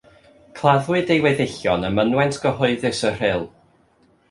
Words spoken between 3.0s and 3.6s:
y Rhyl.